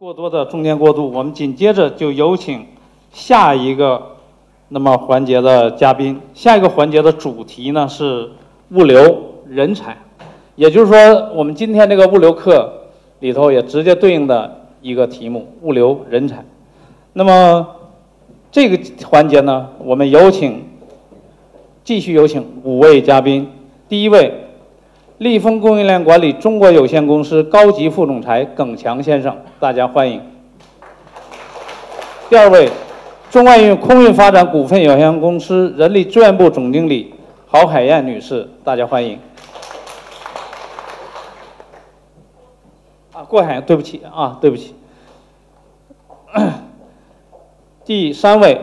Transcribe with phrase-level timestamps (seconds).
[0.00, 2.66] 过多的中间过渡，我们紧接着就有请
[3.12, 4.00] 下一个
[4.68, 6.18] 那么环节的嘉宾。
[6.32, 8.30] 下一个环节的主题呢是
[8.70, 9.94] 物流人才，
[10.56, 12.72] 也就是说，我们今天这个物流课
[13.18, 16.42] 里头也直接对应的一个题目——物流人才。
[17.12, 17.66] 那么
[18.50, 20.64] 这个环节呢，我们有请
[21.84, 23.46] 继续有请五位嘉宾。
[23.86, 24.32] 第一位，
[25.20, 30.18] 立丰供应链管理中国有限公司高级副总裁耿强先生，大家欢迎。
[32.30, 32.70] 第二位，
[33.30, 37.12] 中外运空运发展股份有限公司人力资源部总经理
[37.46, 39.18] 郝海燕女士，大家欢迎。
[43.12, 44.74] 啊，郭海，对不起啊，对不起。
[47.84, 48.58] 第三位，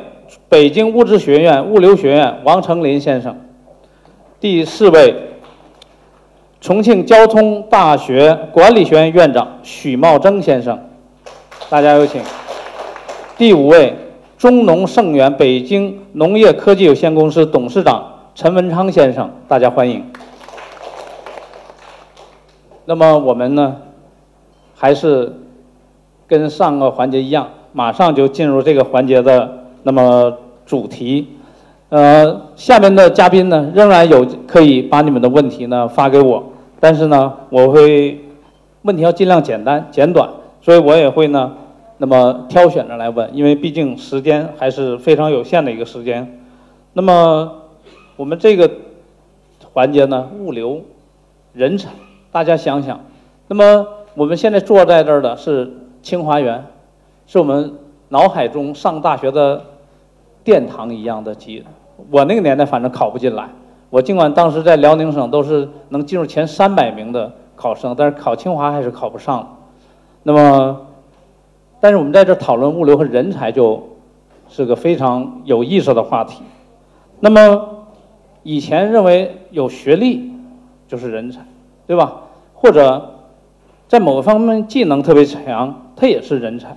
[0.50, 3.40] 北京物资学院物流学院王成林先生。
[4.40, 5.14] 第四位，
[6.68, 10.78] 重庆交通大学管理学院院长许茂征先生，
[11.70, 12.22] 大家有请。
[13.38, 13.96] 第五位，
[14.38, 20.04] 中农盛源北京农业科技有限公司董事长陈文昌先生，大家欢迎。
[22.84, 23.78] 那么我们呢，
[24.76, 25.34] 还是
[26.28, 31.30] 跟上个环节一样，马上就进入这个环节的那么主题。
[31.88, 36.44] 呃，下面的嘉宾呢，仍然有可以把你们的问题呢发给我，
[36.80, 38.20] 但是呢，我会
[38.84, 40.30] 问题要尽量简单简短，
[40.62, 41.54] 所以我也会呢，
[41.98, 46.40] 那么挑选着来问，因为毕竟时间还是非常有限的一个时间。
[46.94, 47.52] 那么
[48.16, 48.70] 我们这个
[49.74, 50.82] 环节呢，物流
[51.54, 51.90] 人才，
[52.32, 53.00] 大家想想，
[53.48, 55.72] 那么我们现在坐在这儿的是
[56.02, 56.64] 清华园，
[57.26, 57.74] 是我们
[58.10, 59.62] 脑海中上大学的
[60.44, 61.64] 殿堂一样的级。
[62.12, 63.50] 我那个年代反正考不进来，
[63.90, 69.58] 我尽管当时在辽宁省都是能进入前三百名的考生，但是考清华还是考不上。
[70.24, 70.88] 那么，
[71.80, 73.88] 但是我们在这讨论物流和人才，就
[74.50, 76.42] 是个非常有意思的话题。
[77.20, 77.70] 那么，
[78.44, 80.34] 以前认为有学历
[80.88, 81.46] 就是人才，
[81.86, 82.24] 对吧？
[82.54, 83.14] 或者
[83.88, 86.76] 在某个方面技能特别强，他也是人才。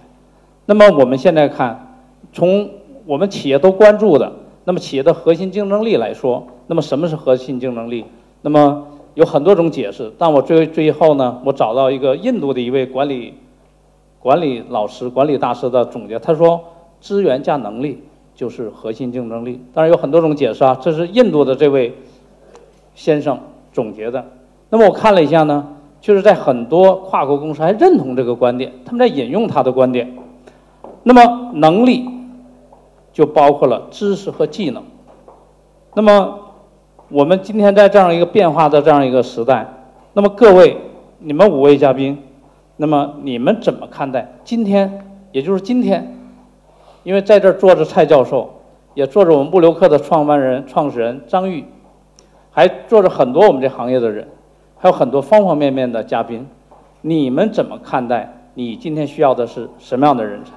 [0.66, 1.96] 那么我们现在看，
[2.32, 2.70] 从
[3.04, 4.32] 我们企业都关注的。
[4.64, 8.04] 那么企业的核心竞争力来说，那么什么是核心竞争力？
[8.42, 13.34] 那么有很多种解释，但我最最后呢，我找到一个印度的一位管理
[14.20, 16.60] 管理老师、管理大师的总结，他说
[17.00, 18.00] 资源加能力
[18.36, 19.60] 就是核心竞争力。
[19.74, 21.92] 当然有很多种解释啊，这是印度的这位
[22.94, 23.36] 先生
[23.72, 24.24] 总结的。
[24.68, 25.66] 那么我看了一下呢，
[26.00, 30.16] 就是在很多跨国公司还认同这个观点，他们在引用他的观点。
[31.02, 32.08] 那么能力。
[33.12, 34.84] 就包括了知识和技能。
[35.94, 36.38] 那么，
[37.10, 39.66] 我们今天在这样一个变化的这样一个时代，
[40.12, 40.76] 那么各位，
[41.18, 42.16] 你们五位嘉宾，
[42.76, 45.06] 那么你们怎么看待今天？
[45.32, 46.16] 也就是今天，
[47.02, 48.48] 因为在这儿坐着蔡教授，
[48.94, 51.64] 也坐着我们物流课的创办人、创始人张玉，
[52.52, 54.28] 还坐着很多我们这行业的人，
[54.76, 56.46] 还有很多方方面面的嘉宾，
[57.00, 58.32] 你们怎么看待？
[58.54, 60.52] 你今天需要的是什么样的人才？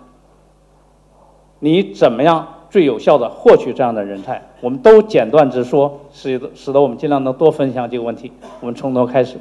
[1.59, 4.41] 你怎么样最有效的获取这样的人才？
[4.59, 8.31] 我们都简短直说，使得使得我们尽量能多分享这个问题。
[8.61, 9.38] 我们从头开始，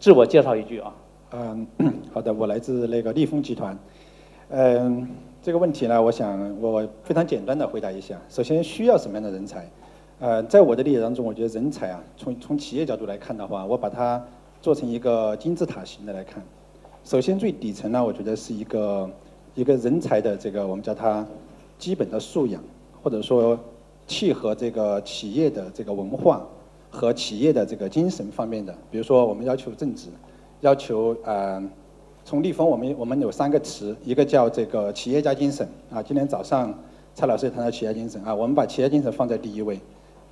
[0.00, 0.92] 自我介绍一句啊。
[1.30, 1.64] 嗯，
[2.12, 3.78] 好的，我来自那个立丰集团。
[4.48, 5.08] 嗯，
[5.40, 8.18] 这个问题呢，我想我非常简单的回答一下。
[8.28, 9.64] 首先，需要什么样的人才？
[10.18, 14.20] 呃，在我的理解当中，我觉得人才啊，从从企业角度来看的话，我把它
[14.60, 16.42] 做成一个金字塔型的来看。
[17.04, 19.08] 首先，最底层呢，我觉得是一个。
[19.54, 21.26] 一个人才的这个，我们叫它
[21.78, 22.62] 基本的素养，
[23.02, 23.58] 或者说
[24.06, 26.44] 契合这个企业的这个文化
[26.90, 28.74] 和企业的这个精神方面的。
[28.90, 30.08] 比如说，我们要求正直，
[30.60, 31.62] 要求呃，
[32.24, 36.02] 从立峰我们我们有三个词，一个叫这个企业家精神啊。
[36.02, 36.74] 今天早上
[37.14, 39.78] 蔡老师也谈到企业家精神啊，我们把企业精神放在第一位。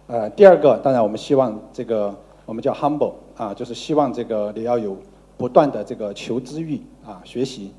[0.08, 2.14] 呃，第二个当然我们希望这个
[2.44, 4.96] 我们叫 humble 啊，就是希望这个你要有
[5.37, 7.70] 不断的这个求知欲啊，学习。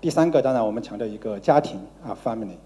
[0.00, 2.56] 第三个，当然我们强调一个家庭啊，family。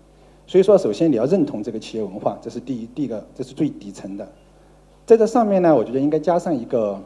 [0.50, 4.29] 所以说，首先你要认同这个企业文化，这是第一第一个，这是最底层的。
[5.06, 7.00] 在这上面呢，我觉得应该加上一个，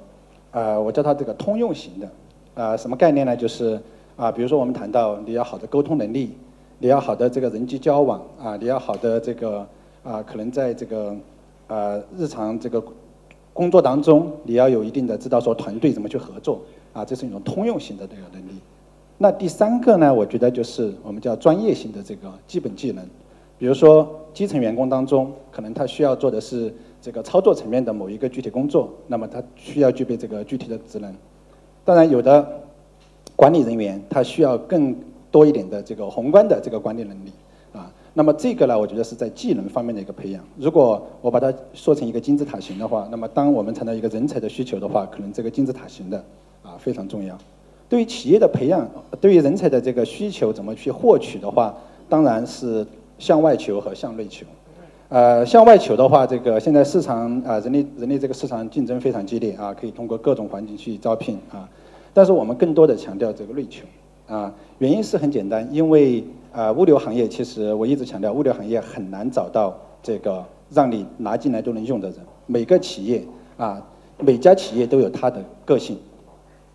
[0.51, 2.09] 呃，我叫它这个通用型的，
[2.55, 3.37] 啊，什么概念呢？
[3.37, 3.79] 就是
[4.17, 6.31] 啊，比如说我们谈到你要好的沟通能力，
[6.79, 9.59] 你要好的这个人际交往啊，你要好的这个
[10.03, 11.15] 啊，可能在这个
[11.67, 12.83] 呃日常这个
[13.53, 16.63] 工作当中，你要有一定的知道说团队怎么去合作
[16.95, 18.59] 啊，这是一种通用型的这个能力。
[19.19, 23.07] 那第三个呢，我觉得就是我们叫专业性的这个基本技能，
[23.65, 26.71] 比如说基层员工当中，可能他需要做的是。
[27.01, 31.15] 这个操作层面的某一个具体工作，那么他需要具备这个具体的职能。
[31.83, 32.47] 当然，有的
[33.35, 34.95] 管理人员他需要更
[35.31, 37.33] 多一点的这个宏观的这个管理能力
[37.75, 37.91] 啊。
[38.15, 40.43] 那么这个呢，我觉得是在技能方面的一个培养。
[40.59, 46.23] 如果我把它说成一个金字塔型的话，那么当我们谈到一个人才的需求的话，可能这个金字塔型的
[46.63, 47.37] 啊非常重要。
[47.89, 48.89] 对于企业的培养，
[49.21, 51.75] 对于人才的这个需求怎么去获取的话，
[52.09, 52.87] 当然是
[53.25, 54.45] 向外求和向内求。
[55.09, 61.67] 呃，向外求的话，这个现在市场啊，人力人力这个市场竞争非常激烈啊，可以通过各种环境去招聘啊。
[62.13, 63.87] 但是我们更多的强调这个内求
[64.27, 66.23] 啊，原因是很简单，因为
[66.53, 72.19] 啊，物流行业其实我一直强调，物流行业很难找到这个让你拿进来都能用的人。
[72.45, 73.25] 每个企业
[73.57, 73.83] 啊，
[74.19, 75.97] 每家企业都有它的个性。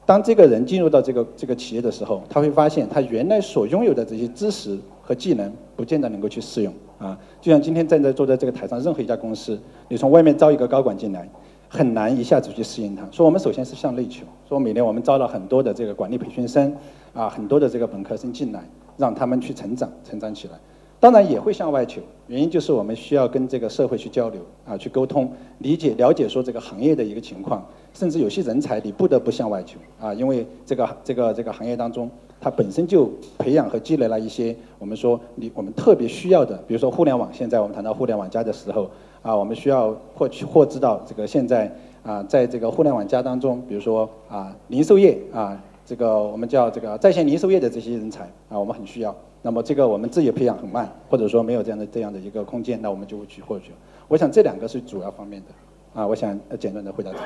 [0.09, 6.73] 当这个人进入到这个这个企业的时候，他会发现他原来所拥有的这些知识和技能，不见得能够去适用。
[6.97, 11.29] 啊，就像今天站在坐在这个台上，任何一家公司，你从外面招一个高管进来，
[11.67, 13.07] 很难一下子去适应他。
[13.11, 16.75] 说我们首先是向内求，说每年我们招了很多的这个管理培训生，
[17.13, 18.67] 啊，很多的这个本科生进来，
[18.97, 20.55] 让他们去成长，成长起来。
[21.00, 32.10] 当然也会向外求，原因就是我们需要跟这个社会去交流，啊，去沟通、理解、了解说这个行业的一个情况，甚至有些人才你不得不向外求，啊，因为这个这个这个行业当中。
[32.42, 37.30] 它本身就培养和积累了一些我们说你我们特别需要的，比如说互联网。
[37.34, 38.90] 现在我们谈到互联网加的时候，
[39.22, 41.69] 啊，我们需要获取或知道这个现在
[42.01, 49.13] 啊，在这个互联网加当中，比如说啊，零售业啊，这个我们叫这个在线零售业的这些人才啊，我们很需要。
[49.41, 53.71] 那么这个我们自己培养很慢，或者说没有这样的这样的一个空间，那我们就会去获取。
[54.07, 57.24] 我想这两个是主要方面的，啊，我想简短的回答这个。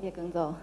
[0.00, 0.54] 谢谢耿总。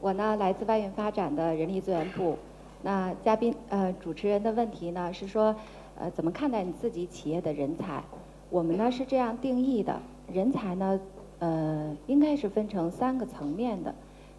[0.00, 2.38] 我呢来自外运发展的人力资源部，
[2.82, 5.54] 那嘉宾呃主持人的问题呢是说，
[5.98, 8.02] 呃怎么看待你自己企业的人才？
[8.48, 10.00] 我们呢是这样定义的，
[10.32, 10.98] 人才呢
[11.40, 13.94] 呃应该是分成三个层面的，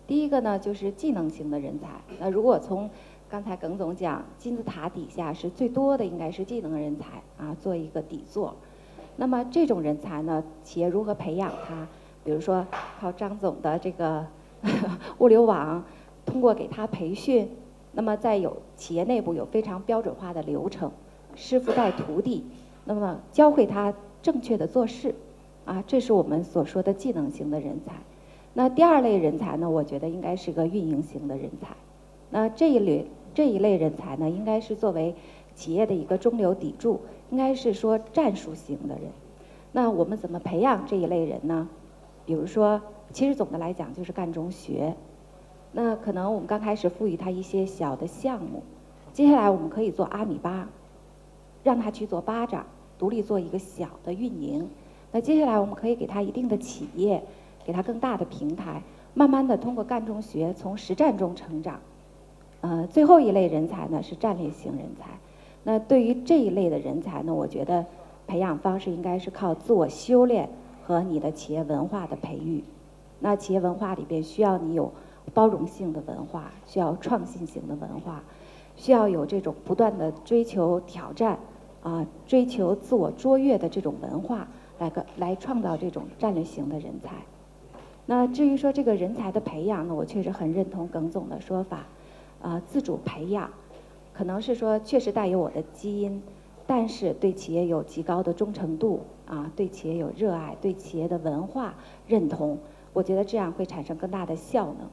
[0.08, 1.88] 第一个呢就是技能型的人才。
[2.20, 2.90] 那如果从
[3.32, 8.54] 刚才耿总讲金字塔底下是最多的应该是技能人才啊，做一个底座。
[9.16, 11.88] 那么这种人才呢，企业如何培养他？
[12.26, 12.68] 比如说
[13.00, 14.28] 靠张总的这个。
[15.18, 15.84] 物流网
[16.24, 17.50] 通过给他培训，
[17.94, 20.92] 那么在有企业内部有非常标准化的流程，
[21.34, 22.46] 师傅带徒弟，
[22.86, 23.92] 那么教会他
[24.22, 25.16] 正确的做事，
[25.66, 27.94] 啊，这是我们所说的技能型的人才。
[28.54, 31.70] 那第二类人才呢，我觉得应该是个运营型的人才。
[32.30, 35.16] 那这一类这一类人才呢，应该是作为
[35.56, 39.12] 企业的一个中流砥柱，应该是说战术型的人。
[39.72, 41.70] 那我们怎么培养这一类人呢？
[42.26, 42.82] 比如说。
[43.14, 44.96] 其实总的来讲就是干中学，
[45.74, 48.64] 那可能我们刚开始赋予他一些小的项目，
[49.12, 50.70] 接下来我们可以做阿米巴，
[51.62, 52.66] 让他去做巴掌，
[52.98, 54.70] 独立做一个小的运营。
[55.12, 57.22] 那接下来我们可以给他一定的企业，
[57.66, 58.82] 给他更大的平台，
[59.14, 61.82] 慢慢的通过干中学从实战中成长。
[62.62, 65.08] 呃，最后一类人才呢是战略型人才。
[65.64, 67.86] 那对于这一类的人才呢，我觉得
[68.28, 70.50] 培养方式应该是靠自我修炼
[70.84, 72.64] 和你的企业文化的培育。
[73.20, 74.92] 那企业文化里边需要你有
[75.34, 78.24] 包容性的文化，需要创新型的文化，
[78.76, 81.38] 需要有这种不断的追求挑战，
[81.84, 84.48] 啊，追求自我卓越的这种文化，
[84.80, 87.12] 来个来创造这种战略型的人才。
[88.08, 91.86] 那至于说这个人才的培养呢，我确实很认同耿总的说法，
[92.42, 93.50] 啊，自主培养，
[94.14, 96.22] 可能是说确实带有我的基因，
[96.66, 101.76] 但是对企业有极高的忠诚度，啊，对企业有热爱，对企业的文化
[102.08, 102.58] 认同。
[102.94, 104.90] 我觉得这样会产生更大的效能，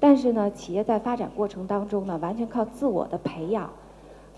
[0.00, 3.70] 但是呢，企业在发展过程当中呢，完全靠自我的培养，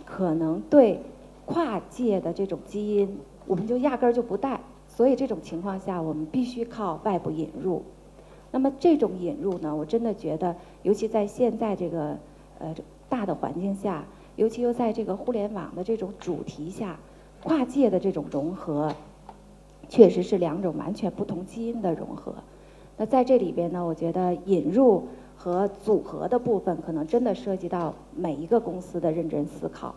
[0.05, 1.01] 可能对
[1.47, 4.61] 跨界的这种基因，我们就压根儿就不带。
[4.89, 7.83] 所以这种情况下，我们必须靠外部引入。
[8.51, 12.17] 那么这种引入呢，我真的觉得，尤其在现在这个
[12.59, 12.75] 呃
[13.09, 14.05] 大的环境下，
[14.37, 16.99] 尤其又在这个互联网的这种主题下，
[17.43, 18.95] 跨界的这种融合，
[19.89, 22.35] 确实是两种完全不同基因的融合。
[22.97, 29.95] 那在这里边呢，我觉得引入和组合的部分，可能真的涉及到每一个公司的认真思考。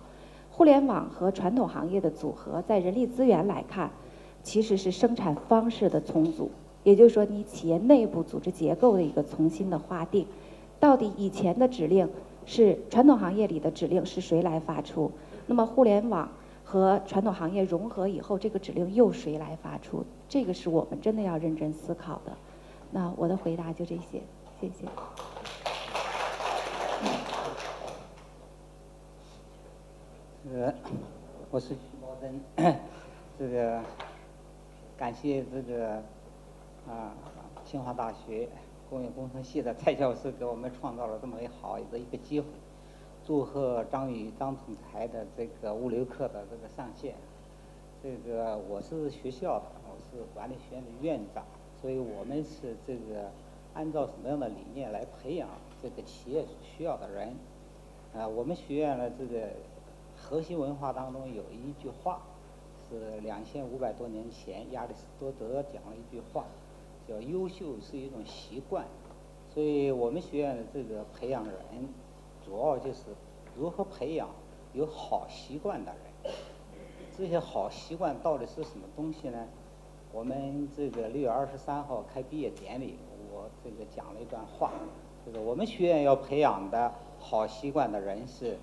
[0.52, 3.90] 互联网和传统行业的组合，在人力资源来看，
[4.44, 6.52] 其实是生产方式的重组，
[6.84, 10.28] 也就是说，你企业内部组织结构的一个重新的划定。
[10.80, 12.10] 到底以前的指令
[12.46, 15.12] 是传统行业里的指令是谁来发出？
[15.48, 16.30] 那么互联网
[16.64, 20.06] 和传统行业融合以后，这个指令又谁来发出？
[20.30, 22.32] 这个是我们真的要认真思考的。
[22.92, 24.22] 那我的回答就这些，
[24.60, 24.86] 谢谢。
[30.44, 30.74] 这个
[31.50, 32.76] 我是徐茂登，
[33.40, 33.82] 这个
[34.98, 35.96] 感谢这个
[36.88, 37.14] 啊
[37.64, 38.50] 清华大学
[38.92, 42.48] 工业工程系的蔡教授给我们创造了这么一好的一个机会，
[43.26, 47.16] 祝贺张宇张总裁的这个物流课的这个上线。
[48.04, 51.46] 这个我是学校的，我是管理学院的院长，
[51.82, 53.32] 所以我们是这个
[53.74, 55.48] 按照什么样的理念来培养
[55.82, 57.34] 这个企业所需要的人？
[58.14, 59.48] 啊，我们学院呢这个。
[60.24, 62.22] 核心文化当中有一句话，
[62.88, 66.46] 是两千五百多年前亚里士多德讲了一句话，
[67.12, 68.86] 叫“优秀是一种习惯”。
[69.54, 71.54] 所以我们学院的这个培养人，
[72.46, 73.02] 主要就是
[73.58, 74.30] 如何培养
[74.74, 76.34] 有好习惯的人。
[77.18, 79.48] 这些好习惯到底是什么东西呢？
[80.14, 82.96] 我们这个六月二十三号开毕业典礼，
[83.32, 84.72] 我这个讲了一段话，
[85.26, 88.58] 就是我们学院要培养的好习惯的人是。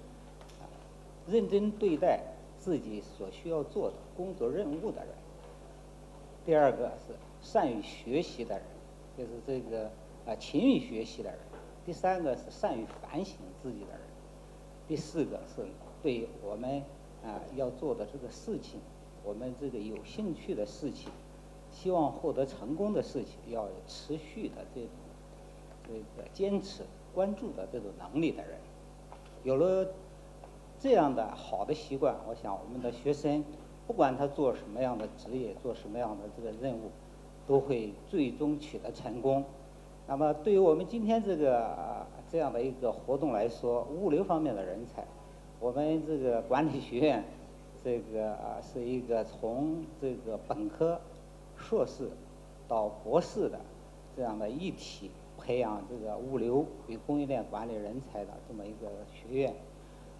[1.31, 2.23] 认真对待
[2.59, 5.14] 自己所需要做的工作任务的人。
[6.47, 7.12] 第二个是
[7.50, 8.64] 善于学习的人，
[9.17, 9.90] 就是这个
[10.26, 11.38] 啊勤于学习的人。
[11.87, 14.00] 第三个是善于反省自己的人。
[14.87, 15.64] 第四个是
[16.02, 16.83] 对我们
[17.25, 18.78] 啊要做的这个事情，
[19.25, 21.11] 我们这个有兴趣的事情，
[21.73, 24.90] 希望获得成功的事情，要有持续的这种
[25.87, 26.83] 这个坚持
[27.14, 28.59] 关注的这种能力的人。
[29.43, 29.88] 有了。
[30.81, 33.43] 这样的好的习惯，我想我们的学生，
[33.88, 36.93] 不管他做什么样的职业，做什么样的这个任务，
[37.49, 39.43] 都会最终取得成功。
[40.07, 45.05] 那么，对于我们今天这个这样的一个活动来说，物流方面的人才，
[45.59, 47.25] 我们这个管理学院，
[47.83, 51.00] 这个啊是一个从这个本科、
[51.57, 52.09] 硕士
[52.69, 53.59] 到博士的
[54.17, 59.55] 这样的一体培养这个物流与供应链管理人才的这么一个学院。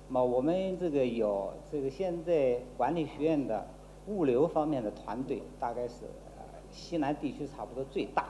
[0.09, 3.67] 那么我们这个有这个现在管理学院的
[4.07, 6.05] 物流方面的团队，大概是
[6.71, 8.27] 西南地区差不多最大，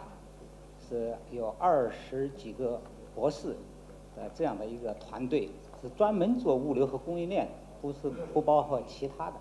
[0.88, 2.80] 是有二十几个
[3.14, 3.56] 博士
[4.16, 5.48] 的这样的一个团队，
[5.82, 7.48] 是专门做物流和供应链，
[7.80, 9.34] 不是不包括其他的。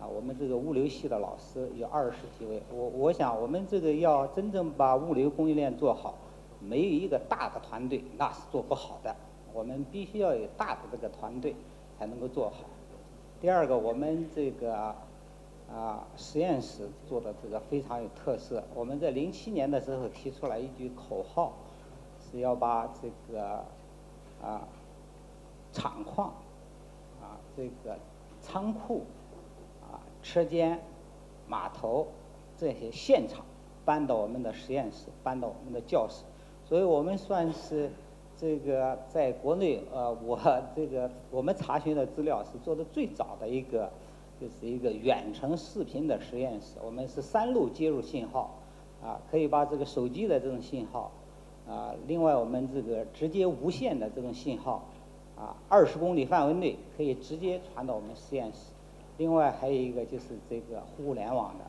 [0.00, 6.14] 啊，我们这个物流系的老师有二十几位，我我想我们这个要真正把物流供应链做好，
[6.58, 9.14] 没有一个大的团队那是做不好的。
[9.52, 11.54] 我们必须要有大的这个团队
[11.98, 12.64] 才能够做好。
[13.42, 14.94] 第二个，我们这个
[15.72, 18.62] 啊实验室做的这个非常有特色。
[18.74, 21.52] 我们在零七年的时候提出来一句口号，
[22.20, 23.64] 是要把这个
[24.42, 24.66] 啊
[25.72, 26.28] 厂矿
[27.20, 27.96] 啊这个
[28.40, 29.02] 仓库
[29.82, 30.80] 啊车间
[31.46, 32.08] 码头
[32.58, 33.44] 这些现场
[33.84, 36.24] 搬到我们的实验室，搬到我们的教室，
[36.68, 37.90] 所以我们算是。
[38.40, 40.40] 这个在国内，呃，我
[40.74, 43.90] 这个我们查询的资料是做的最早的一个，
[44.40, 46.78] 就是一个远程视频的实验室。
[46.82, 48.58] 我们是三路接入信号，
[49.02, 51.12] 啊，可以把这个手机的这种信号，
[51.68, 54.84] 啊，另外我们这个直接无线的这种信号，
[55.36, 58.72] 啊，二十公里范围内可以直接传到我们实验室。
[59.18, 61.64] 另外还有一个就是这个互联网的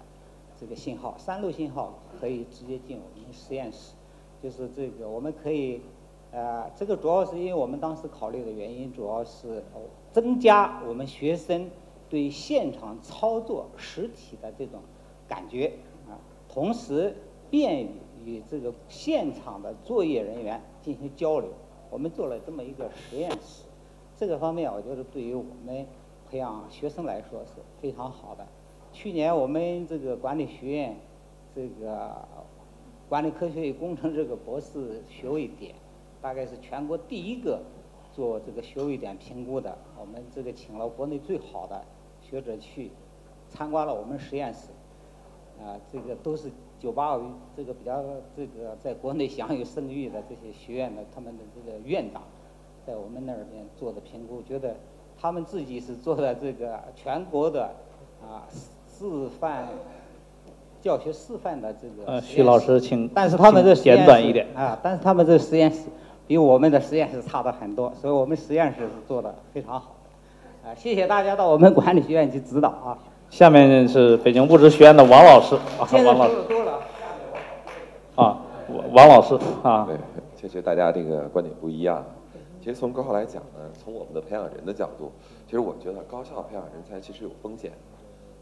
[0.60, 3.94] 这个信号，三路信号可以直接进我们实验室，
[4.42, 5.82] 就是这个我们可以。
[6.34, 9.62] 呃，这个主要是因为我们当时考虑的原因，主要是
[10.14, 11.70] 增加我们学生
[12.12, 14.82] 对现场操作实体的这种
[15.28, 15.72] 感觉
[16.08, 16.14] 啊，
[16.48, 17.16] 同时
[17.50, 17.90] 便于
[18.24, 21.50] 与这个现场的作业人员进行交流。
[21.90, 23.64] 我们做了这么一个实验室，
[24.16, 25.88] 这个方面我觉得对于我们
[26.30, 28.46] 培养学生来说是非常好的。
[28.92, 30.98] 去年我们这个管理学院
[31.56, 32.28] 这个
[33.08, 35.74] 管理科学与工程这个博士学位点。
[36.22, 37.60] 大概是全国第一个
[38.14, 41.84] 做这个学位点评估的，我们这个请了国内最好的
[42.32, 42.90] 学者去
[43.50, 44.70] 参观了我们实验室，
[45.62, 47.24] 啊，这个都是九八五
[47.56, 48.02] 这个比较
[48.36, 52.24] 这个在国内享有声誉的这些学院的他们的这个院长，
[52.88, 54.76] 在我们那边做的评估，觉得
[55.20, 57.66] 他们自己是做的这个全国的
[58.22, 58.48] 啊
[58.88, 59.68] 示范
[60.82, 62.10] 教学示范的这个。
[62.14, 65.90] 呃，徐老师，请但是他们这简短一点啊，但是他们这实验室。
[66.28, 70.01] 比我们的实验室差的很多，所以我们实验室是做的非常好的，
[70.64, 72.98] 啊，谢谢大家到我们管理学院去指导啊。
[73.32, 76.36] 下面是北京物质学院的王老师，啊，王老师。
[78.16, 78.38] 啊，
[78.94, 79.88] 王老师啊。
[79.88, 79.98] 对，
[80.36, 82.06] 确实大家这个观点不一样。
[82.60, 85.12] 其实从高校来讲呢，从我们的培养人的角度，
[85.48, 87.72] 其实我觉得高校培养人才其实有风险。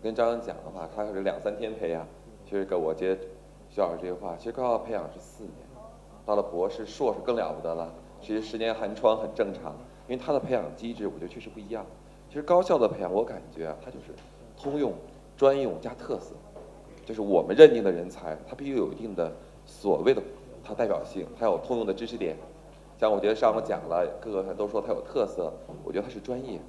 [0.03, 2.05] 跟张扬讲的话，他要是两三天培养，
[2.43, 3.17] 其实跟我接
[3.69, 5.53] 徐老师这句话，其实高校培养是四年，
[6.25, 7.87] 到了博士、硕士更了不得了。
[8.19, 9.73] 其实十年寒窗很正常，
[10.09, 11.85] 因为他的培养机制，我觉得确实不一样。
[12.29, 14.13] 其实高校的培养，我感觉它就是
[14.55, 14.93] 通用、
[15.35, 16.35] 专用加特色，
[17.03, 19.31] 就是我们认定的人才，他必须有一定的
[19.65, 20.21] 所谓的
[20.63, 22.37] 它代表性，它有通用的知识点。
[22.99, 25.51] 像我觉得上午讲了，各个都说它有特色，
[25.83, 26.59] 我觉得它是专业，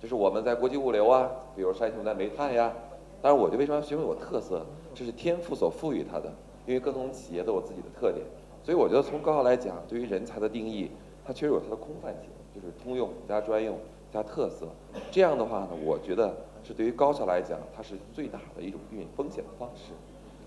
[0.00, 2.72] 就是我们在国际物流啊，比如山西在煤炭呀，
[3.20, 6.32] 但是我觉得为什么要学会有特色，这是天赋所赋予它的，
[6.64, 8.24] 因为各种企业都有自己的特点，
[8.62, 10.90] 所以我觉得从高校来讲，对于人才的定义，
[11.26, 13.76] 它确实有它的空泛性，就是通用加专用。
[14.12, 14.66] 加特色，
[15.10, 19.92] 这样的话呢，我觉得是对于高校来讲，它是最大的一种运营风险的方式。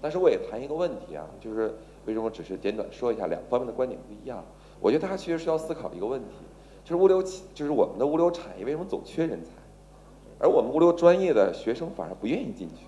[0.01, 1.73] 但是我也谈一个问题啊，就是
[2.05, 4.43] 为什么只是简短说一下两方面的观点不一样？
[4.81, 6.35] 我觉得大家其实是要思考一个问题，
[6.83, 9.51] 就是物流企，就是我们的物流产业为什么总缺人才，
[10.39, 12.85] 而我们物流专业的学生反而不愿意进去，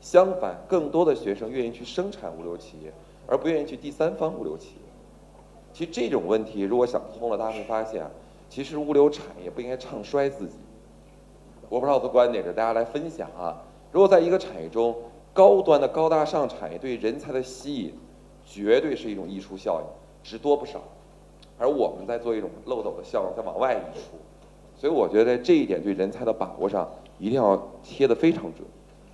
[0.00, 2.90] 相反，更多的学生愿意去生产物流企业，
[3.26, 4.88] 而不愿意去第三方物流企业。
[5.74, 8.10] 其实这种问题如果想通了，大家会发现，
[8.48, 10.54] 其实物流产业不应该唱衰自己。
[11.68, 13.62] 我不知道的观点，给大家来分享啊。
[13.92, 14.96] 如果在一个产业中，
[15.32, 17.94] 高端的高大上产业对人才的吸引，
[18.44, 19.86] 绝对是一种溢出效应，
[20.22, 20.80] 只多不少。
[21.58, 24.16] 而我们在做一种漏斗的效应，在往外溢出，
[24.76, 26.88] 所以我觉得这一点对人才的把握上
[27.18, 28.66] 一定要贴得非常准。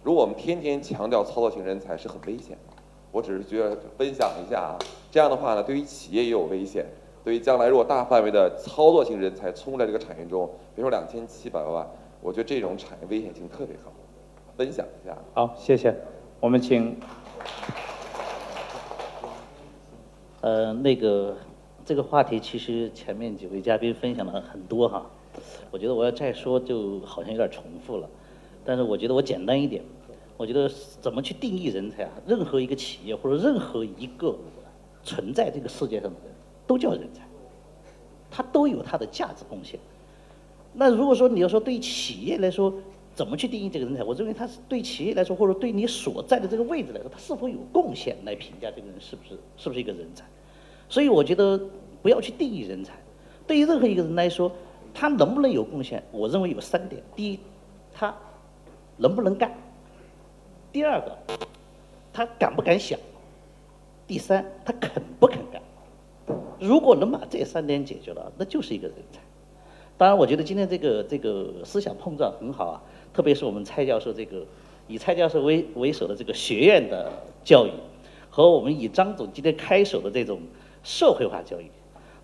[0.03, 4.79] 如果我们天天强调操作型人才是很危险的，我只是觉得分享一下啊，
[5.11, 6.87] 这样的话呢，对于企业也有危险。
[7.25, 11.85] 对于将来如果大范围的操作型人才冲在这个产业中，比如说两千七百万，
[12.21, 13.90] 我觉得这种产业危险性特别高。
[14.57, 15.16] 分享一下。
[15.33, 15.93] 好，谢谢。
[16.38, 16.97] 我们请。
[20.43, 21.37] 呃，那个。
[21.87, 25.05] 这个话题其实前面几位嘉宾分享了很多哈，
[25.70, 28.09] 我觉得我要再说就好像有点重复了，
[28.64, 29.85] 但是我觉得我简单一点，
[30.38, 30.66] 我觉得
[31.03, 32.12] 怎么去定义人才啊？
[32.27, 34.35] 任何一个企业或者任何一个
[35.03, 36.35] 存在这个世界上的人
[36.66, 37.23] 都叫人才，
[38.35, 39.79] 他都有他的价值贡献。
[40.73, 42.75] 那如果说你要说对企业来说
[43.14, 50.25] 怎么去定义这个人才，我认为他是对企业来说或者对你所在的这个位置来说，他是否有贡献来评价这个人是不是是不是一个人才。
[50.88, 51.61] 所以我觉得
[52.03, 52.94] 不要去定义人才，
[53.47, 54.51] 对于任何一个人来说，
[54.92, 56.03] 他能不能有贡献？
[56.11, 57.38] 我认为有三点：第一，
[57.92, 58.12] 他
[58.97, 59.49] 能不能干；
[60.73, 61.16] 第二个，
[62.12, 62.99] 他敢不敢想；
[64.09, 65.62] 第三，他肯不肯干。
[66.66, 69.20] 如果能把这三点解决了，那就是一个人才。
[69.98, 74.44] 当然，我觉得今天这个这个思想碰撞很好啊，特别是我们蔡教授这个
[74.88, 77.12] 以蔡教授为为首的这个学院的
[77.44, 77.70] 教育，
[78.31, 80.40] 和我们以张总今天开手的这种。
[80.87, 81.64] 社会化教育，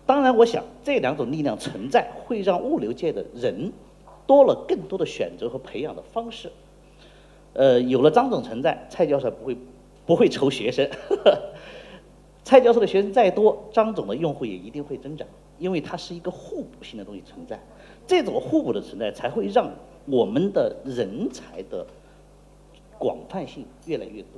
[0.05, 3.73] 当然，我想这两种力量存在，会让物流界的人
[4.27, 6.51] 多了更多的选择和培养的方式。
[7.53, 9.57] 呃，有了张总存在，蔡教授不会
[10.05, 10.87] 不会愁学生。
[12.51, 15.25] 蔡教授的学生再多，张总的用户也一定会增长，
[15.57, 17.57] 因为它是一个互补性的东西存在。
[18.05, 19.71] 这种互补的存在，才会让
[20.05, 21.87] 我们的人才的
[22.99, 24.31] 广泛性越来越多。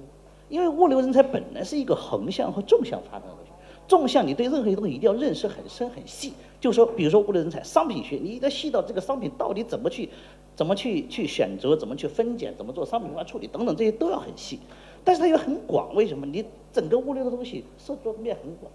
[0.47, 3.52] 因为物流人才本来是一个横向和纵向发展的东西。
[3.88, 6.34] 纵向，你对任何一个东西一定要认识很深很细。
[6.62, 10.08] 就说，比如说物流人才，商品学，你一定要细到这个商品到底怎么去，
[10.56, 14.60] 怎么去去选择，怎么去分拣，怎么做商品化处理等等，这些都要很细。
[15.04, 16.26] 但是它又很广，为什么？
[16.26, 18.72] 你整个物流的东西涉及面很广，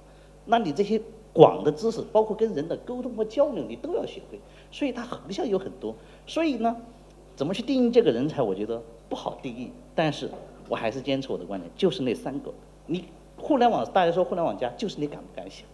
[0.47, 1.01] 那你这些
[1.33, 4.39] 广的知识，包括跟人的沟通和交流，你都要学会。
[4.71, 5.95] 所以它横向有很多。
[6.27, 6.77] 所以呢，
[7.37, 8.43] 怎么去定义这个人才？
[8.43, 9.71] 我觉得不好定义。
[9.95, 10.31] 但是
[10.69, 12.53] 我还是坚持我的观点，就是那三个，
[12.87, 13.05] 你。
[13.41, 15.65] 互联网，大家说互联网加，就是你敢不敢想？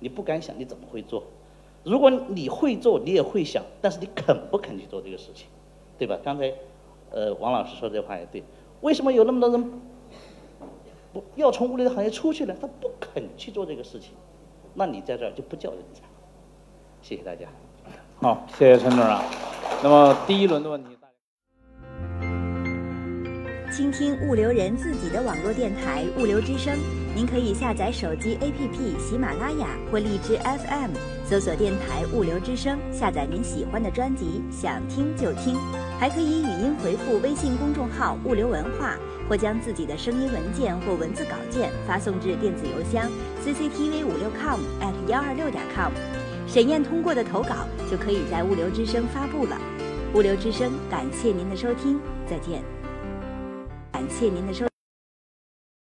[0.00, 1.22] 你不敢想，你怎么会做？
[1.84, 5.46] 如果你会做，你也会想，但是你肯不肯去做这个事情，
[5.96, 6.18] 对吧？
[6.24, 6.52] 刚才，
[7.12, 8.42] 呃，王老师说这话也对。
[8.80, 9.70] 为什么有那么多人
[11.12, 12.54] 不要从物流行业出去呢？
[12.60, 14.10] 他不肯去做这个事情，
[14.74, 16.02] 那你在这儿就不叫人才。
[17.02, 17.46] 谢谢大家。
[18.20, 19.22] 好，谢谢陈总啊。
[19.82, 20.90] 那么第一轮的问题。
[23.70, 26.74] 倾听物流人自己的网络电台《物流之声》，
[27.14, 30.90] 您可以下载手机 APP 喜马拉雅或荔枝 FM，
[31.24, 35.54] 搜索电台《物流之声》，下载您喜欢的专辑，想听就听。
[35.98, 38.96] 还可以语音回复微信公众号“物流文化”，
[39.28, 43.10] 或将自己的声音文件或文字稿件发送至电子邮箱
[43.44, 45.90] cctv 五六 com at 幺二六点 com。
[46.46, 49.58] 审验通过的投稿就可以在《物流之声》发布了。
[50.16, 52.62] 《物流之声》，感谢您的收听，再见。
[53.90, 54.67] 感谢您的收